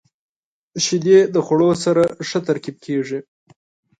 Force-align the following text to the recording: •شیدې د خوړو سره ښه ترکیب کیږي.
•شیدې 0.83 1.19
د 1.33 1.35
خوړو 1.45 1.71
سره 1.83 2.03
ښه 2.27 2.39
ترکیب 2.47 2.75
کیږي. 2.85 3.19